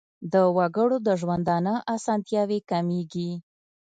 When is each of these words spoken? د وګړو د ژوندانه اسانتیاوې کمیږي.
د 0.33 0.35
وګړو 0.57 0.97
د 1.07 1.09
ژوندانه 1.21 1.73
اسانتیاوې 1.95 2.59
کمیږي. 2.69 3.31